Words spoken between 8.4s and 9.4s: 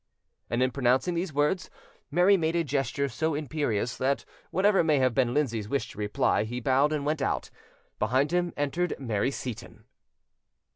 entered Mary